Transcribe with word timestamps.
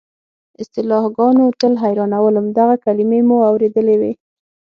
اصطلاحګانو 0.61 1.45
تل 1.59 1.73
حیرانولم، 1.83 2.45
دغه 2.59 2.75
کلیمې 2.85 3.21
مو 3.27 3.37
اورېدلې 3.49 3.95
وې. 4.01 4.11